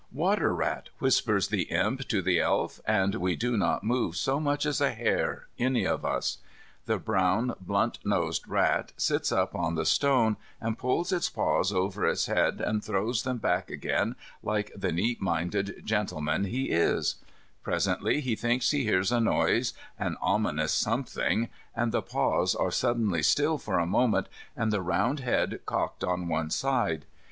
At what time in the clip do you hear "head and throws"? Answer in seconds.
12.25-13.21